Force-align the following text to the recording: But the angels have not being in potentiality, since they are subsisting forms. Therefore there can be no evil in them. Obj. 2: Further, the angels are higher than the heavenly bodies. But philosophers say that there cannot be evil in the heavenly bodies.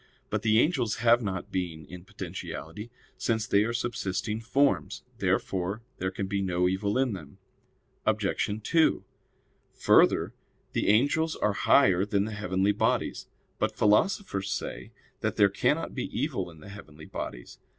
But 0.31 0.41
the 0.41 0.59
angels 0.59 0.95
have 0.95 1.21
not 1.21 1.51
being 1.51 1.85
in 1.85 2.05
potentiality, 2.05 2.89
since 3.19 3.45
they 3.45 3.63
are 3.65 3.71
subsisting 3.71 4.39
forms. 4.39 5.03
Therefore 5.19 5.83
there 5.99 6.09
can 6.09 6.25
be 6.25 6.41
no 6.41 6.67
evil 6.67 6.97
in 6.97 7.13
them. 7.13 7.37
Obj. 8.07 8.49
2: 8.63 9.03
Further, 9.75 10.33
the 10.71 10.87
angels 10.87 11.35
are 11.35 11.53
higher 11.53 12.03
than 12.03 12.25
the 12.25 12.31
heavenly 12.31 12.71
bodies. 12.71 13.27
But 13.59 13.75
philosophers 13.77 14.51
say 14.51 14.91
that 15.19 15.35
there 15.35 15.49
cannot 15.49 15.93
be 15.93 16.05
evil 16.19 16.49
in 16.49 16.61
the 16.61 16.69
heavenly 16.69 17.05
bodies. 17.05 17.59